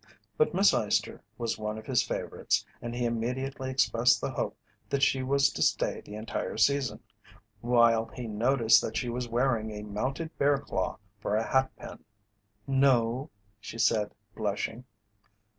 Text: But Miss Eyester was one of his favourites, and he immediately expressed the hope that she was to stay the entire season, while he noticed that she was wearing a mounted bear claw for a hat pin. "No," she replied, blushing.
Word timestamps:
But 0.35 0.55
Miss 0.55 0.73
Eyester 0.73 1.19
was 1.37 1.59
one 1.59 1.77
of 1.77 1.85
his 1.85 2.01
favourites, 2.01 2.65
and 2.81 2.95
he 2.95 3.05
immediately 3.05 3.69
expressed 3.69 4.19
the 4.19 4.31
hope 4.31 4.57
that 4.89 5.03
she 5.03 5.21
was 5.21 5.51
to 5.51 5.61
stay 5.61 6.01
the 6.01 6.15
entire 6.15 6.57
season, 6.57 7.01
while 7.59 8.07
he 8.07 8.27
noticed 8.27 8.81
that 8.81 8.97
she 8.97 9.09
was 9.09 9.29
wearing 9.29 9.69
a 9.69 9.83
mounted 9.83 10.35
bear 10.39 10.57
claw 10.57 10.97
for 11.19 11.35
a 11.35 11.43
hat 11.47 11.69
pin. 11.77 12.03
"No," 12.65 13.29
she 13.59 13.77
replied, 13.91 14.15
blushing. 14.35 14.85